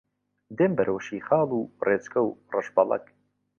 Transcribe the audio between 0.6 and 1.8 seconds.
بەرەو شیخاڵ و